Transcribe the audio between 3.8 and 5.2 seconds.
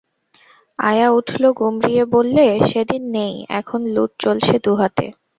লুঠ চলছে দু হাতে।